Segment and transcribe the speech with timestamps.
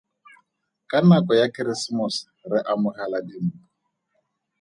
[0.89, 3.57] Ka nako ya Keresemose re amogela dimpho.